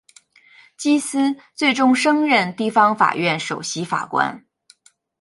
[0.77, 4.43] 基思最终升任地方法院首席法官。